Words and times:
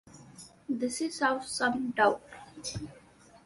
This 0.67 0.99
is 1.01 1.21
of 1.21 1.45
some 1.45 1.91
doubt. 1.91 2.23